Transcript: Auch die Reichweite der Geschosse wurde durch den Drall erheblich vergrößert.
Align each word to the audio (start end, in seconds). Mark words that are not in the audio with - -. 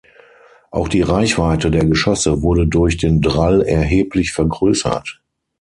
Auch 0.71 0.87
die 0.89 1.03
Reichweite 1.03 1.69
der 1.69 1.85
Geschosse 1.85 2.41
wurde 2.41 2.65
durch 2.65 2.97
den 2.97 3.21
Drall 3.21 3.61
erheblich 3.61 4.31
vergrößert. 4.33 5.21